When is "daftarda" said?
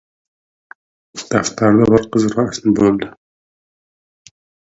1.33-1.85